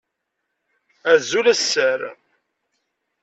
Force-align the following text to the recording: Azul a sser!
Azul 1.11 1.47
a 1.53 1.55
sser! 1.61 2.01